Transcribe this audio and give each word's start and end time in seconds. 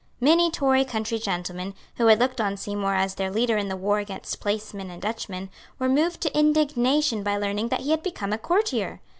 Many 0.19 0.49
Tory 0.49 0.83
country 0.83 1.19
gentlemen, 1.19 1.75
who 1.97 2.07
had 2.07 2.17
looked 2.17 2.41
on 2.41 2.57
Seymour 2.57 2.95
as 2.95 3.13
their 3.13 3.29
leader 3.29 3.55
in 3.57 3.67
the 3.69 3.77
war 3.77 3.99
against 3.99 4.39
placemen 4.39 4.89
and 4.89 4.99
Dutchmen, 4.99 5.51
were 5.77 5.87
moved 5.87 6.21
to 6.21 6.35
indignation 6.35 7.21
by 7.21 7.37
learning 7.37 7.67
that 7.69 7.81
he 7.81 7.91
had 7.91 8.01
become 8.01 8.33
a 8.33 8.39
courtier. 8.39 8.99